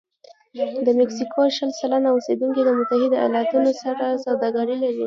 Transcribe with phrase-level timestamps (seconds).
[0.87, 4.99] د مکسیکو شل سلنه اوسېدونکي له متحده ایالتونو سره سوداګري لري.